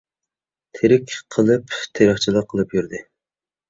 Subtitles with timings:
[0.77, 3.09] تىرىك قېلىپ، تېرىقچىلىق قىلىپ يۈردى.